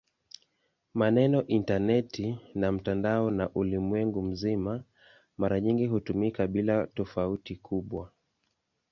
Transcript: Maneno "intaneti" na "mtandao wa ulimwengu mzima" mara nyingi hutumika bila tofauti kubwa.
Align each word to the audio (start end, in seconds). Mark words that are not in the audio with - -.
Maneno 0.93 1.45
"intaneti" 1.49 2.37
na 2.55 2.71
"mtandao 2.71 3.25
wa 3.25 3.49
ulimwengu 3.49 4.21
mzima" 4.21 4.83
mara 5.37 5.59
nyingi 5.59 5.87
hutumika 5.87 6.47
bila 6.47 6.87
tofauti 6.87 7.55
kubwa. 7.55 8.11